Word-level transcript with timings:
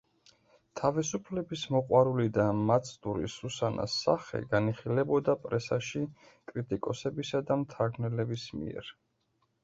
თავისუფლების 0.79 1.63
მოყვარული 1.73 2.23
და 2.37 2.45
მაცდური 2.69 3.27
სუსანას 3.33 3.97
სახე 4.05 4.41
განიხილებოდა 4.53 5.35
პრესაში 5.43 6.01
კრიტიკოსებისა 6.53 7.43
და 7.51 7.59
მთარგმნელების 7.65 8.47
მიერ. 8.63 8.91